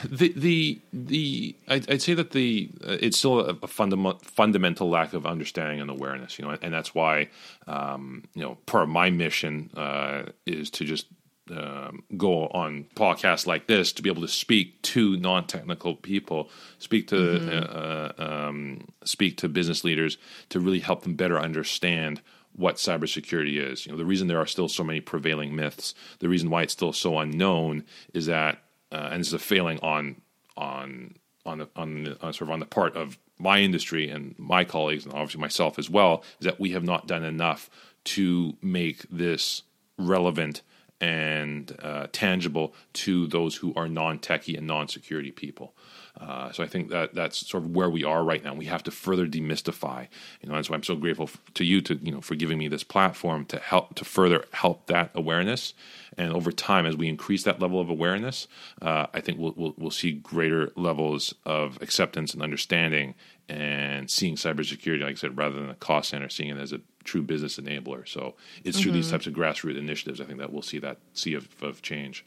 [0.04, 4.90] The the the I'd, I'd say that the uh, it's still a, a fundamental fundamental
[4.90, 7.30] lack of understanding and awareness, you know, and, and that's why
[7.68, 11.08] um, you know part of my mission uh, is to just
[11.52, 16.50] um, go on podcasts like this to be able to speak to non-technical people,
[16.80, 18.22] speak to mm-hmm.
[18.22, 20.18] uh, um, speak to business leaders
[20.50, 22.22] to really help them better understand
[22.56, 23.86] what cybersecurity is.
[23.86, 26.74] You know, the reason there are still so many prevailing myths, the reason why it's
[26.74, 28.60] still so unknown, is that,
[28.94, 30.22] uh, and this is a failing on
[30.56, 34.34] on on the, on, the, on sort of on the part of my industry and
[34.38, 37.70] my colleagues, and obviously myself as well, is that we have not done enough
[38.06, 39.64] to make this
[39.98, 40.62] relevant
[41.02, 45.76] and uh, tangible to those who are non-techie and non-security people.
[46.20, 48.54] Uh, so I think that that's sort of where we are right now.
[48.54, 50.08] We have to further demystify.
[50.42, 52.68] You know, that's why I'm so grateful to you to you know for giving me
[52.68, 55.74] this platform to help to further help that awareness.
[56.16, 58.48] And over time, as we increase that level of awareness,
[58.84, 63.16] uh, I think we'll, we'll, we'll see greater levels of acceptance and understanding,
[63.50, 66.82] and seeing cybersecurity, like I said, rather than a cost center, seeing it as a
[67.04, 68.08] true business enabler.
[68.08, 68.98] So it's through mm-hmm.
[68.98, 72.24] these types of grassroots initiatives, I think that we'll see that sea of, of change.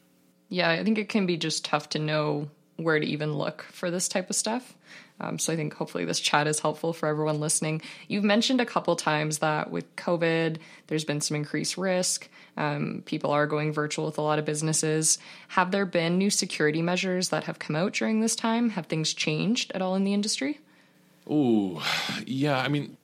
[0.49, 3.91] Yeah, I think it can be just tough to know where to even look for
[3.91, 4.75] this type of stuff.
[5.19, 7.81] Um, so I think hopefully this chat is helpful for everyone listening.
[8.07, 12.29] You've mentioned a couple times that with COVID, there's been some increased risk.
[12.55, 15.17] Um, people are going virtual with a lot of businesses.
[15.49, 18.69] Have there been new security measures that have come out during this time?
[18.71, 20.59] Have things changed at all in the industry?
[21.27, 21.83] Oh,
[22.25, 22.59] yeah.
[22.59, 22.97] I mean,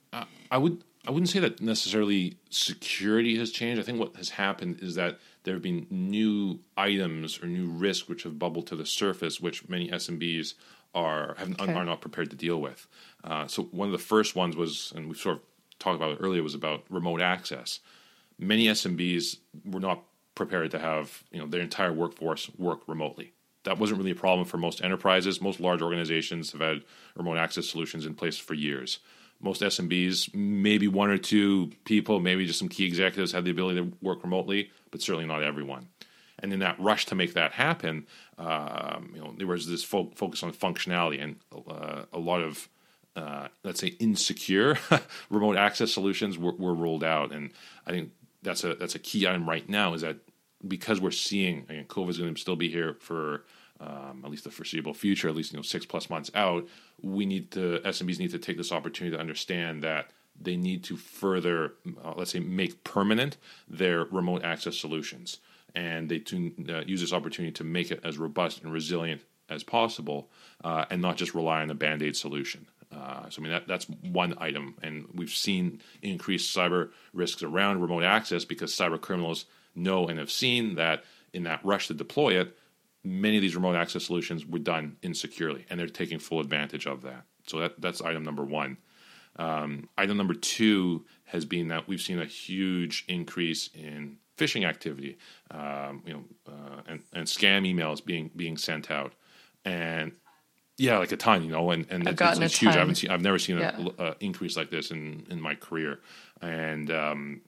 [0.50, 3.80] I would I wouldn't say that necessarily security has changed.
[3.80, 8.08] I think what has happened is that there have been new items or new risks
[8.08, 10.54] which have bubbled to the surface, which many SMBs
[10.94, 11.72] are have, okay.
[11.72, 12.86] are not prepared to deal with.
[13.22, 15.42] Uh, so one of the first ones was, and we sort of
[15.78, 17.80] talked about it earlier, was about remote access.
[18.38, 20.02] Many SMBs were not
[20.34, 23.32] prepared to have you know their entire workforce work remotely.
[23.64, 25.40] That wasn't really a problem for most enterprises.
[25.40, 26.84] Most large organizations have had
[27.16, 28.98] remote access solutions in place for years
[29.44, 33.80] most SMBs, maybe one or two people, maybe just some key executives have the ability
[33.80, 35.88] to work remotely, but certainly not everyone.
[36.38, 38.06] And in that rush to make that happen,
[38.38, 41.36] um, you know, there was this fo- focus on functionality and
[41.68, 42.68] uh, a lot of,
[43.14, 44.78] uh, let's say, insecure
[45.30, 47.30] remote access solutions were, were, rolled out.
[47.30, 47.50] And
[47.86, 48.10] I think
[48.42, 50.16] that's a that's a key item right now is that
[50.66, 53.44] because we're seeing, COVID is going to still be here for
[53.86, 56.66] um, at least the foreseeable future, at least you know six plus months out,
[57.02, 60.96] we need to SMBs need to take this opportunity to understand that they need to
[60.96, 63.36] further, uh, let's say, make permanent
[63.68, 65.38] their remote access solutions,
[65.74, 69.62] and they to, uh, use this opportunity to make it as robust and resilient as
[69.62, 70.28] possible,
[70.64, 72.66] uh, and not just rely on a band aid solution.
[72.92, 77.80] Uh, so I mean that that's one item, and we've seen increased cyber risks around
[77.80, 82.40] remote access because cyber criminals know and have seen that in that rush to deploy
[82.40, 82.56] it,
[83.04, 87.02] many of these remote access solutions were done insecurely, and they're taking full advantage of
[87.02, 87.24] that.
[87.46, 88.78] So that, that's item number one.
[89.36, 95.18] Um, item number two has been that we've seen a huge increase in phishing activity,
[95.50, 99.12] um, you know, uh, and, and scam emails being being sent out,
[99.64, 100.12] and
[100.76, 102.74] yeah, like a ton, you know, and, and I've it's, it's huge.
[102.74, 103.76] I haven't seen, I've never seen yeah.
[103.98, 106.00] an increase like this in in my career,
[106.40, 107.40] and um,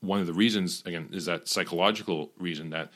[0.00, 2.90] one of the reasons again is that psychological reason that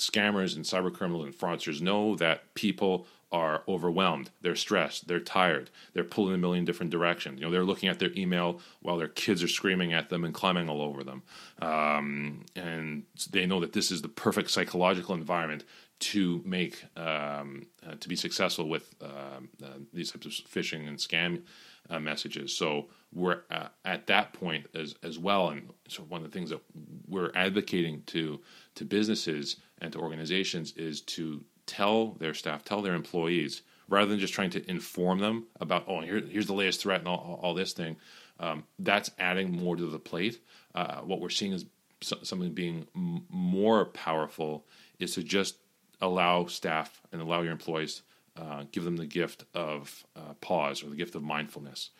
[0.00, 5.70] scammers and cyber criminals and fraudsters know that people are overwhelmed, they're stressed, they're tired,
[5.92, 7.38] they're pulling a million different directions.
[7.38, 10.34] You know, they're looking at their email while their kids are screaming at them and
[10.34, 11.22] climbing all over them,
[11.62, 15.64] um, and they know that this is the perfect psychological environment
[16.00, 20.96] to make um, uh, to be successful with uh, uh, these types of phishing and
[20.96, 21.42] scam
[21.90, 22.56] uh, messages.
[22.56, 26.50] So we're uh, at that point as as well, and so one of the things
[26.50, 26.60] that
[27.06, 28.40] we're advocating to
[28.80, 34.18] to businesses and to organizations is to tell their staff, tell their employees, rather than
[34.18, 37.52] just trying to inform them about oh here, here's the latest threat and all, all
[37.52, 37.96] this thing.
[38.38, 40.40] Um, that's adding more to the plate.
[40.74, 41.66] Uh, what we're seeing is
[42.00, 44.64] something being m- more powerful
[44.98, 45.56] is to just
[46.00, 48.00] allow staff and allow your employees
[48.40, 51.90] uh, give them the gift of uh, pause or the gift of mindfulness.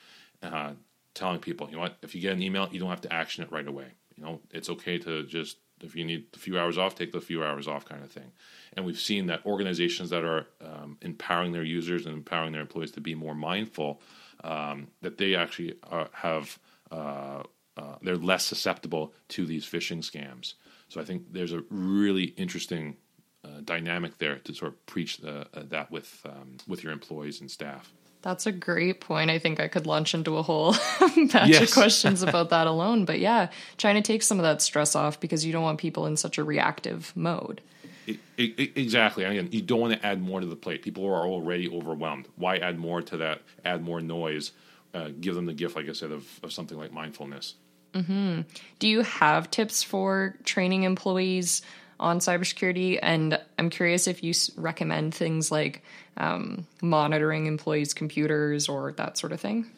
[0.42, 0.72] Uh,
[1.12, 3.44] telling people, you know what, if you get an email, you don't have to action
[3.44, 3.88] it right away.
[4.16, 7.20] You know, it's okay to just if you need a few hours off, take the
[7.20, 8.32] few hours off, kind of thing.
[8.76, 12.92] And we've seen that organizations that are um, empowering their users and empowering their employees
[12.92, 14.00] to be more mindful,
[14.44, 16.58] um, that they actually are, have
[16.90, 17.42] uh,
[17.76, 20.54] uh, they're less susceptible to these phishing scams.
[20.88, 22.96] So I think there's a really interesting
[23.44, 27.40] uh, dynamic there to sort of preach the, uh, that with um, with your employees
[27.40, 27.92] and staff.
[28.22, 29.30] That's a great point.
[29.30, 31.62] I think I could launch into a whole batch yes.
[31.62, 33.04] of questions about that alone.
[33.04, 36.06] But yeah, trying to take some of that stress off because you don't want people
[36.06, 37.62] in such a reactive mode.
[38.06, 39.24] It, it, exactly.
[39.24, 40.83] Again, you don't want to add more to the plate.
[40.83, 42.26] People are already overwhelmed.
[42.37, 43.42] Why add more to that?
[43.64, 44.52] Add more noise.
[44.92, 47.54] Uh, give them the gift, like I said, of, of something like mindfulness.
[47.94, 48.42] Mm-hmm.
[48.78, 51.62] Do you have tips for training employees
[52.00, 52.98] on cybersecurity.
[53.00, 55.84] And I'm curious if you recommend things like
[56.16, 59.70] um, monitoring employees' computers or that sort of thing.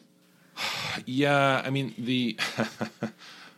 [1.05, 2.37] Yeah, I mean the.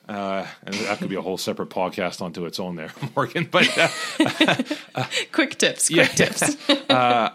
[0.08, 3.48] Uh, and that could be a whole separate podcast onto its own there, Morgan.
[3.50, 3.88] But uh,
[4.94, 6.70] uh, quick tips, quick yeah, tips.
[6.88, 7.32] Uh,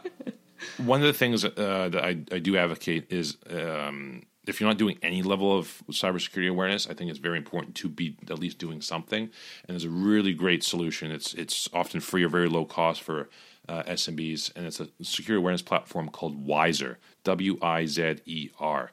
[0.77, 4.79] one of the things uh, that I, I, do advocate is um, if you're not
[4.79, 8.59] doing any level of cybersecurity awareness, I think it's very important to be at least
[8.59, 9.23] doing something.
[9.23, 11.11] And there's a really great solution.
[11.11, 13.31] It's it's often free or very low cost for
[13.69, 16.97] uh, SMBs, and it's a security awareness platform called Wizer.
[17.25, 18.91] W I Z E R.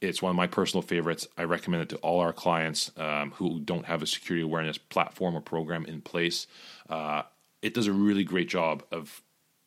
[0.00, 1.26] It's one of my personal favorites.
[1.38, 5.36] I recommend it to all our clients um, who don't have a security awareness platform
[5.36, 6.46] or program in place.
[6.88, 7.22] Uh,
[7.62, 9.22] it does a really great job of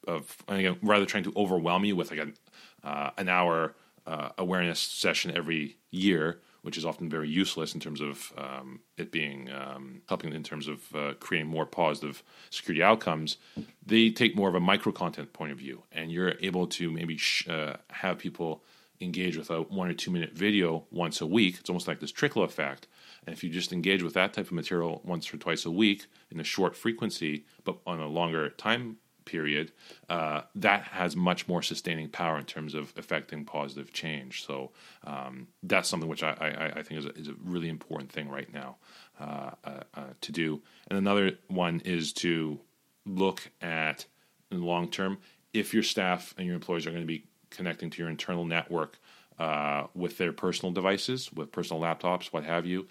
[0.07, 3.75] of again, rather trying to overwhelm you with like a, uh, an hour
[4.07, 9.11] uh, awareness session every year, which is often very useless in terms of um, it
[9.11, 13.37] being um, helping in terms of uh, creating more positive security outcomes.
[13.85, 17.17] They take more of a micro content point of view, and you're able to maybe
[17.17, 18.63] sh- uh, have people
[18.99, 21.57] engage with a one or two minute video once a week.
[21.59, 22.87] It's almost like this trickle effect.
[23.25, 26.05] And if you just engage with that type of material once or twice a week
[26.31, 29.71] in a short frequency, but on a longer time period,
[30.09, 34.45] uh, that has much more sustaining power in terms of affecting positive change.
[34.45, 34.71] So
[35.03, 38.29] um, that's something which I, I, I think is a, is a, really important thing
[38.29, 38.77] right now
[39.19, 40.61] uh, uh, uh, to do.
[40.89, 42.59] And another one is to
[43.05, 44.05] look at
[44.49, 45.19] in the long term
[45.53, 48.99] if your staff and your employees are going to be connecting to your internal network
[49.39, 52.87] uh, with their personal devices, with personal laptops, what have you.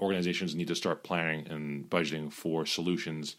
[0.00, 3.36] Organizations need to start planning and budgeting for solutions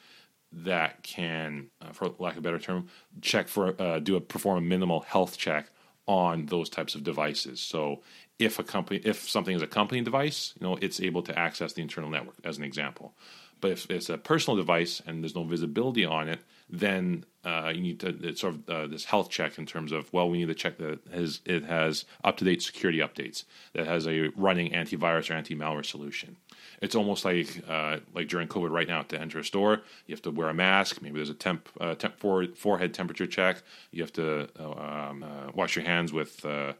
[0.52, 2.88] that can, uh, for lack of a better term,
[3.22, 5.70] check for uh, do a perform a minimal health check
[6.08, 7.62] on those types of devices.
[7.62, 8.02] So
[8.40, 11.74] if a company, if something is a company device, you know, it's able to access
[11.74, 13.14] the internal network, as an example.
[13.62, 17.82] But if it's a personal device and there's no visibility on it, then uh, you
[17.82, 20.48] need to it's sort of uh, this health check in terms of well, we need
[20.48, 24.30] to check that it has, it has up to date security updates, that has a
[24.36, 26.38] running antivirus or anti malware solution
[26.82, 30.22] it's almost like uh, like during COVID right now to enter a store, you have
[30.24, 31.02] to wear a mask.
[31.02, 33.62] Maybe there's a temp, uh, temp forehead temperature check.
[33.92, 36.46] You have to uh, um, uh, wash your hands with.
[36.46, 36.74] Uh,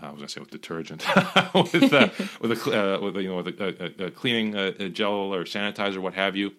[0.00, 1.04] I was gonna say with detergent,
[1.54, 2.08] with uh,
[2.40, 4.52] with a with you know with a, a, a cleaning
[4.92, 6.52] gel or sanitizer, what have you.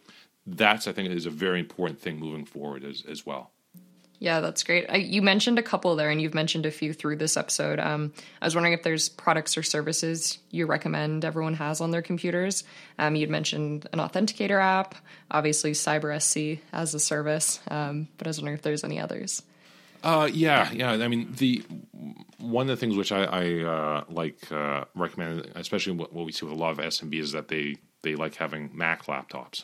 [0.45, 3.52] That's I think is a very important thing moving forward as as well.
[4.19, 4.86] Yeah, that's great.
[4.89, 7.79] I, you mentioned a couple there, and you've mentioned a few through this episode.
[7.79, 12.01] Um, I was wondering if there's products or services you recommend everyone has on their
[12.01, 12.65] computers.
[12.97, 14.95] Um, you'd mentioned an authenticator app,
[15.32, 19.41] obviously CyberSC as a service, um, but I was wondering if there's any others.
[20.03, 20.91] Uh, yeah, yeah.
[20.91, 21.63] I mean, the
[22.39, 26.32] one of the things which I, I uh, like uh, recommend, especially what, what we
[26.32, 29.63] see with a lot of SMBs, is that they they like having Mac laptops.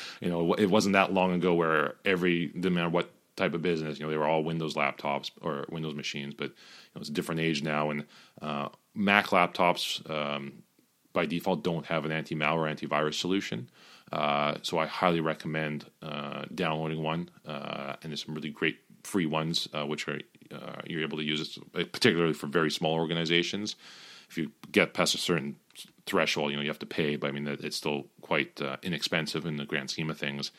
[0.20, 3.98] you know, it wasn't that long ago where every no matter what type of business.
[3.98, 7.12] You know, they were all Windows laptops or Windows machines, but you know, it's a
[7.12, 7.90] different age now.
[7.90, 8.04] And
[8.40, 10.62] uh, Mac laptops, um,
[11.12, 13.70] by default, don't have an anti-malware, antivirus solution.
[14.12, 17.30] Uh, so I highly recommend uh, downloading one.
[17.46, 20.20] Uh, and there's some really great free ones, uh, which are
[20.52, 23.76] uh, you're able to use, particularly for very small organizations.
[24.28, 25.56] If you get past a certain
[26.06, 26.50] threshold.
[26.50, 29.56] You know, you have to pay, but I mean, it's still quite uh, inexpensive in
[29.56, 30.50] the grand scheme of things.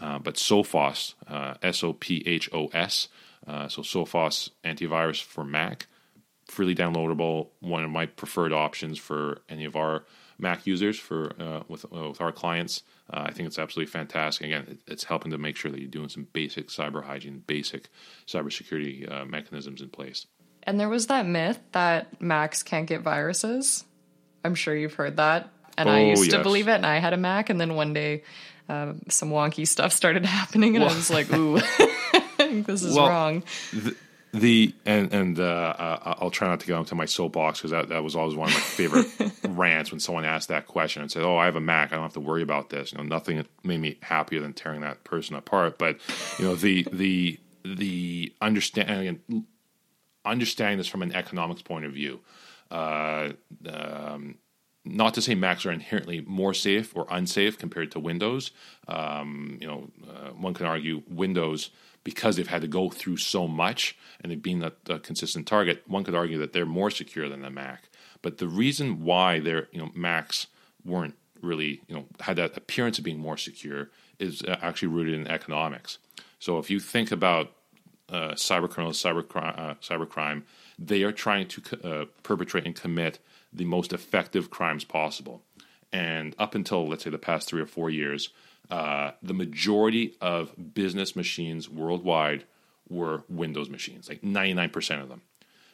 [0.00, 3.08] Uh, but Sophos, uh, S O P H O S,
[3.46, 5.86] uh, so Sophos antivirus for Mac,
[6.46, 10.04] freely downloadable, one of my preferred options for any of our
[10.38, 12.82] Mac users for uh, with uh, with our clients.
[13.10, 14.46] I think it's absolutely fantastic.
[14.46, 17.88] Again, it, it's helping to make sure that you're doing some basic cyber hygiene, basic
[18.26, 20.26] cybersecurity mechanisms in place.
[20.64, 23.86] And there was that myth that Macs can't get viruses.
[24.44, 25.50] I'm sure you've heard that.
[25.76, 27.92] And Oh, I used to believe it, and I had a Mac, and then one
[27.92, 28.22] day
[28.68, 31.60] um, some wonky stuff started happening, and I was like, ooh,
[32.38, 33.42] this is Well, wrong.
[34.32, 37.88] The and and uh, uh, I'll try not to get onto my soapbox because that,
[37.88, 39.06] that was always one of my favorite
[39.48, 42.04] rants when someone asked that question and said, "Oh, I have a Mac, I don't
[42.04, 45.34] have to worry about this." You know, nothing made me happier than tearing that person
[45.34, 45.78] apart.
[45.78, 45.98] But
[46.38, 49.46] you know, the the the understanding
[50.26, 52.20] understanding this from an economics point of view.
[52.70, 53.30] Uh,
[53.68, 54.36] um,
[54.84, 58.50] not to say Macs are inherently more safe or unsafe compared to Windows.
[58.86, 61.70] Um, you know, uh, one can argue Windows
[62.04, 65.82] because they've had to go through so much and they've been a, consistent target.
[65.86, 67.90] One could argue that they're more secure than the Mac.
[68.22, 70.46] But the reason why they're you know Macs
[70.84, 75.14] weren't really you know had that appearance of being more secure is uh, actually rooted
[75.14, 75.98] in economics.
[76.38, 77.52] So if you think about
[78.08, 80.44] uh, cyber criminals, cyber uh, cybercrime,
[80.78, 83.18] they are trying to uh, perpetrate and commit
[83.52, 85.42] the most effective crimes possible.
[85.92, 88.28] And up until let's say the past three or four years,
[88.70, 92.44] uh, the majority of business machines worldwide
[92.88, 95.22] were Windows machines, like ninety nine percent of them.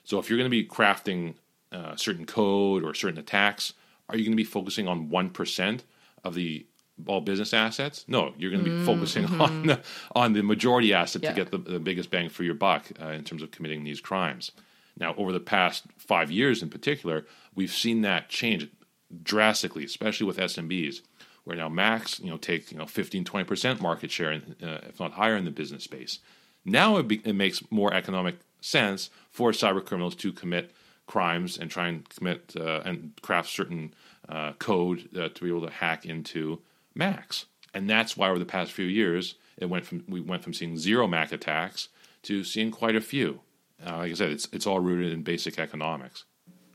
[0.05, 1.34] So if you're going to be crafting
[1.72, 3.72] uh, certain code or certain attacks,
[4.09, 5.82] are you going to be focusing on one percent
[6.22, 6.66] of the
[7.07, 8.05] all business assets?
[8.07, 9.80] No, you're going to be focusing on the,
[10.14, 11.30] on the majority asset Yeah.
[11.30, 14.00] to get the, the biggest bang for your buck uh, in terms of committing these
[14.00, 14.52] crimes.
[14.97, 18.68] Now, over the past five years, in particular, we've seen that change
[19.22, 21.01] drastically, especially with SMBs,
[21.45, 24.80] where now Macs, you know, take you know 15, 20 percent market share, in, uh,
[24.88, 26.20] if not higher, in the business space.
[26.64, 30.72] Now it, be, it makes more economic sense for cyber criminals to commit
[31.07, 33.92] crimes and try and commit uh, and craft certain
[34.28, 36.61] uh, code uh, to be able to hack into
[36.95, 40.55] Macs, and that's why over the past few years it went from we went from
[40.55, 41.88] seeing zero Mac attacks
[42.22, 43.40] to seeing quite a few.
[43.85, 46.25] Uh, like I said, it's it's all rooted in basic economics.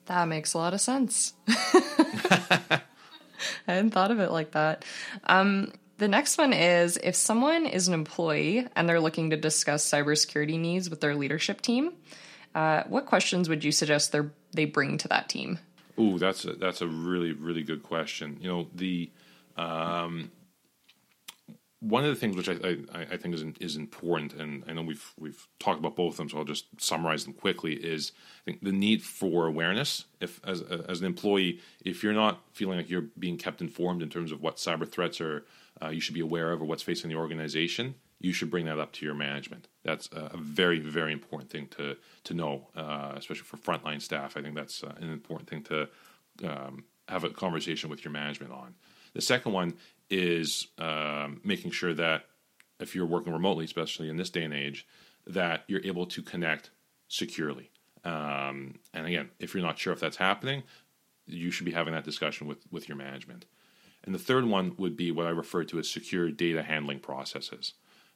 [0.06, 1.34] That makes a lot of sense.
[1.48, 2.82] I
[3.68, 4.84] hadn't thought of it like that.
[5.26, 9.88] Um, the next one is if someone is an employee and they're looking to discuss
[9.88, 11.92] cybersecurity needs with their leadership team,
[12.56, 14.22] uh, what questions would you suggest they
[14.54, 15.60] they bring to that team?
[16.00, 18.38] Ooh, that's a, that's a really really good question.
[18.42, 19.12] You know the
[19.58, 20.32] um,
[21.82, 24.82] one of the things which I, I, I think is is important, and I know
[24.82, 27.74] we've we've talked about both of them, so I'll just summarize them quickly.
[27.74, 28.12] Is
[28.42, 30.06] I think the need for awareness.
[30.20, 34.10] If as as an employee, if you're not feeling like you're being kept informed in
[34.10, 35.46] terms of what cyber threats are
[35.82, 38.80] uh, you should be aware of or what's facing the organization, you should bring that
[38.80, 39.68] up to your management.
[39.84, 44.36] That's a very very important thing to to know, uh, especially for frontline staff.
[44.36, 45.90] I think that's uh, an important thing to
[46.44, 48.76] um, have a conversation with your management on.
[49.14, 49.74] The second one
[50.10, 52.26] is um, making sure that
[52.80, 54.88] if you're working remotely, especially in this day and age,
[55.28, 56.72] that you're able to connect
[57.08, 57.72] securely.
[58.04, 60.64] Um, and again, if you're not sure if that's happening,
[61.26, 63.46] you should be having that discussion with, with your management.
[64.04, 67.74] And the third one would be what I refer to as secure data handling processes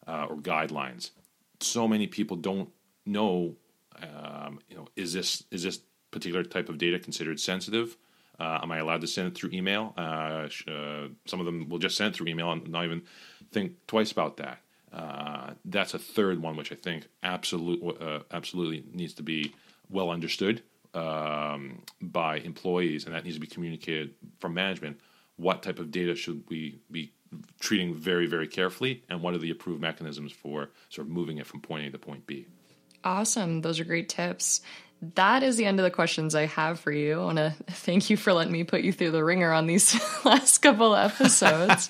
[0.08, 1.12] uh, or guidelines.
[1.60, 2.70] So many people don't
[3.06, 3.56] know,
[4.02, 5.82] um, you know, is this is this
[6.12, 7.98] particular type of data considered sensitive?
[8.40, 9.94] Uh, am I allowed to send it through email?
[9.98, 13.04] Uh, uh, some of them will just send it through email and not even
[13.52, 14.60] think twice about that.
[14.92, 19.54] Uh, that's a third one, which I think absolute, uh, absolutely needs to be
[19.90, 20.62] well understood
[20.94, 25.00] um, by employees, and that needs to be communicated from management.
[25.36, 27.12] What type of data should we be
[27.60, 31.48] treating very, very carefully, and what are the approved mechanisms for sort of moving it
[31.48, 32.46] from point A to point B?
[33.04, 33.62] Awesome.
[33.62, 34.62] Those are great tips.
[35.16, 37.20] That is the end of the questions I have for you.
[37.20, 40.00] I want to thank you for letting me put you through the ringer on these
[40.26, 41.90] last couple episodes.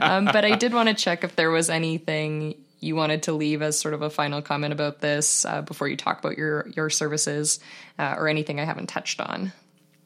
[0.00, 3.62] um, but I did want to check if there was anything you wanted to leave
[3.62, 6.90] as sort of a final comment about this uh, before you talk about your your
[6.90, 7.60] services
[7.98, 9.52] uh, or anything I haven't touched on.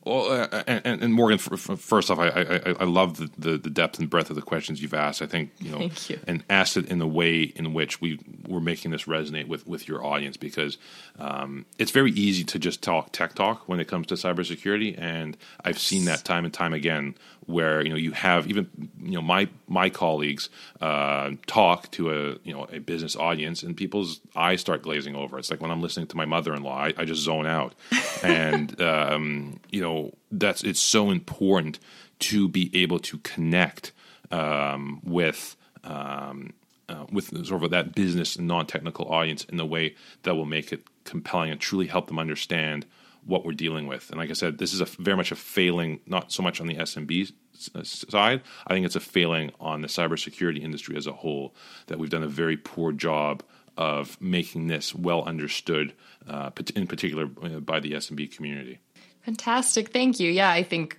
[0.06, 3.98] Well, uh, and, and Morgan, first off, I, I, I love the, the, the depth
[3.98, 5.20] and breadth of the questions you've asked.
[5.20, 6.20] I think you know, you.
[6.28, 9.88] and asked it in the way in which we were making this resonate with with
[9.88, 10.78] your audience because
[11.18, 15.36] um, it's very easy to just talk tech talk when it comes to cybersecurity, and
[15.64, 17.16] I've seen that time and time again
[17.46, 18.68] where you know you have even
[19.00, 23.76] you know my my colleagues uh, talk to a you know a business audience and
[23.76, 25.38] people's eyes start glazing over.
[25.38, 27.74] It's like when I'm listening to my mother-in-law, I, I just zone out,
[28.22, 31.78] and um, you know that's it's so important
[32.18, 33.92] to be able to connect
[34.30, 35.56] um, with.
[35.84, 36.52] Um,
[36.88, 40.72] uh, with sort of that business and non-technical audience in a way that will make
[40.72, 42.86] it compelling and truly help them understand
[43.26, 44.08] what we're dealing with.
[44.10, 46.66] And like I said, this is a very much a failing, not so much on
[46.66, 47.32] the SMB
[47.74, 48.42] uh, side.
[48.66, 51.54] I think it's a failing on the cybersecurity industry as a whole
[51.88, 53.42] that we've done a very poor job
[53.76, 55.92] of making this well understood,
[56.28, 58.78] uh, in particular uh, by the SMB community.
[59.22, 59.90] Fantastic.
[59.92, 60.30] Thank you.
[60.30, 60.98] Yeah, I think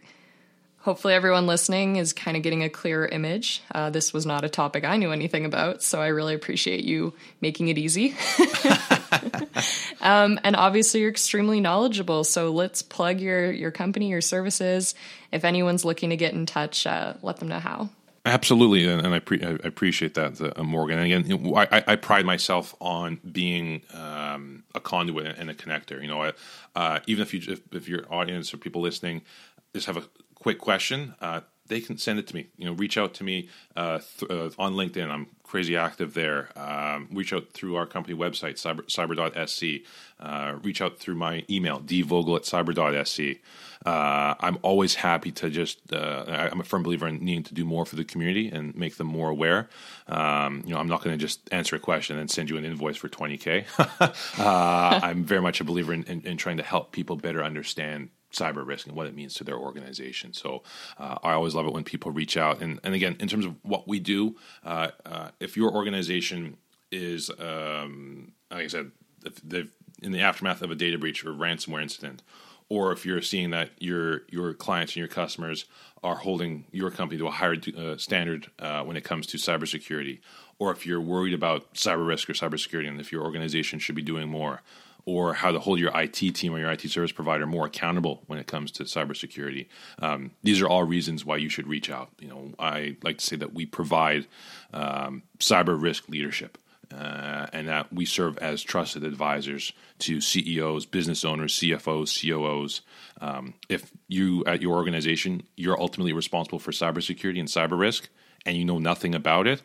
[0.79, 3.63] hopefully everyone listening is kind of getting a clearer image.
[3.73, 7.13] Uh, this was not a topic I knew anything about, so I really appreciate you
[7.41, 8.15] making it easy.
[10.01, 12.23] um, and obviously, you're extremely knowledgeable.
[12.23, 14.95] So let's plug your your company, your services.
[15.31, 17.89] If anyone's looking to get in touch, uh, let them know how.
[18.27, 20.99] Absolutely, and, I, pre- I, appreciate that, uh, Morgan.
[20.99, 26.01] And again, I, I, pride myself on being um, a conduit and a connector.
[26.01, 26.33] You know,
[26.75, 29.21] uh, even if you if, if, your audience or people listening
[29.73, 30.03] just have a
[30.35, 32.47] quick question, uh, they can send it to me.
[32.57, 35.09] You know, reach out to me uh, th- uh, on LinkedIn.
[35.09, 36.49] I'm crazy active there.
[36.55, 39.85] Um, reach out through our company website, cyber, cyber.sc.
[40.19, 43.39] Uh, reach out through my email, dvogel at cyber.sc.
[43.85, 47.63] Uh, I'm always happy to just, uh, I'm a firm believer in needing to do
[47.63, 49.69] more for the community and make them more aware.
[50.07, 52.65] Um, you know, I'm not going to just answer a question and send you an
[52.65, 53.65] invoice for 20K.
[54.37, 58.09] Uh, I'm very much a believer in, in, in trying to help people better understand
[58.39, 60.33] cyber risk and what it means to their organization.
[60.33, 60.63] So
[60.97, 62.61] uh, I always love it when people reach out.
[62.61, 66.57] And, and again, in terms of what we do, uh, uh, if your organization
[66.91, 68.91] is, um, like I said,
[70.01, 72.21] in the aftermath of a data breach or ransomware incident,
[72.69, 75.65] or if you're seeing that your your clients and your customers
[76.03, 80.19] are holding your company to a higher uh, standard uh, when it comes to cybersecurity,
[80.59, 84.01] or if you're worried about cyber risk or cybersecurity, and if your organization should be
[84.01, 84.61] doing more,
[85.07, 88.37] or how to hold your IT team or your IT service provider more accountable when
[88.37, 89.65] it comes to cybersecurity.
[89.99, 92.09] Um, these are all reasons why you should reach out.
[92.19, 94.27] You know, I like to say that we provide
[94.73, 96.57] um, cyber risk leadership.
[96.89, 102.79] Uh, and that we serve as trusted advisors to CEOs, business owners, CFOs, COOs.
[103.19, 108.07] Um, if you at your organization you're ultimately responsible for cybersecurity and cyber risk,
[108.45, 109.63] and you know nothing about it,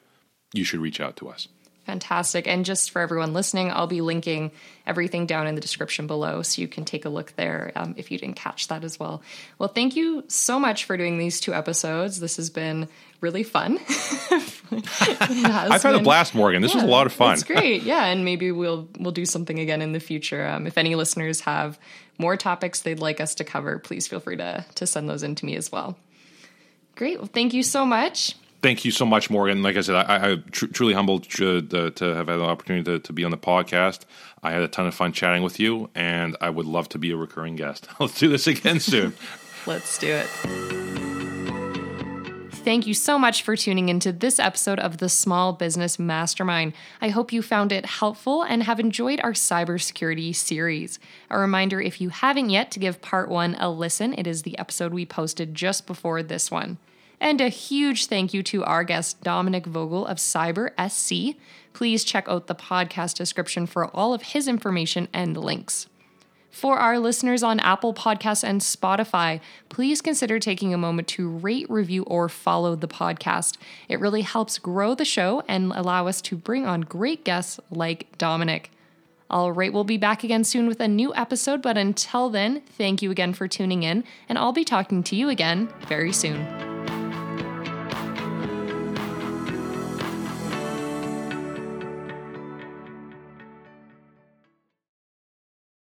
[0.53, 1.47] you should reach out to us.
[1.85, 2.47] Fantastic.
[2.47, 4.53] And just for everyone listening, I'll be linking
[4.87, 8.13] everything down in the description below so you can take a look there um, if
[8.13, 9.21] you didn't catch that as well.
[9.59, 12.21] Well, thank you so much for doing these two episodes.
[12.21, 12.89] This has been
[13.21, 13.81] really fun.
[14.71, 16.63] I've had a blast, Morgan.
[16.63, 17.35] This yeah, was a lot of fun.
[17.35, 17.83] It's great.
[17.83, 20.47] Yeah, and maybe we'll we'll do something again in the future.
[20.47, 21.81] Um, if any listeners have
[22.17, 25.35] more topics they'd like us to cover, please feel free to to send those in
[25.37, 25.99] to me as well.
[26.95, 27.19] Great.
[27.19, 29.63] Well, thank you so much thank you so much, Morgan.
[29.63, 32.99] Like I said, I, am tr- truly humbled to, to, have had the opportunity to,
[33.01, 34.03] to, be on the podcast.
[34.43, 37.11] I had a ton of fun chatting with you, and I would love to be
[37.11, 37.89] a recurring guest.
[38.01, 39.15] Let's do this again soon.
[39.67, 40.27] Let's do it.
[42.65, 46.75] Thank you so much for tuning into this episode of the Small Business Mastermind.
[47.01, 51.01] I hope you found it helpful and have enjoyed our cybersecurity series.
[51.29, 54.57] A reminder if you haven't yet to give part one a listen, it is the
[54.59, 56.79] episode we posted just before this one.
[57.23, 61.39] And a huge thank you to our guest, Dominic Vogel of Cyber SC.
[61.73, 65.87] Please check out the podcast description for all of his information and links.
[66.51, 71.71] For our listeners on Apple Podcasts and Spotify, please consider taking a moment to rate,
[71.71, 73.57] review, or follow the podcast.
[73.89, 78.19] It really helps grow the show and allow us to bring on great guests like
[78.19, 78.73] Dominic.
[79.31, 83.01] All right, we'll be back again soon with a new episode, but until then, thank
[83.01, 86.72] you again for tuning in, and I'll be talking to you again very soon.